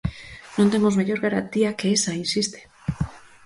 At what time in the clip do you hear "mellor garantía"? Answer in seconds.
0.99-1.75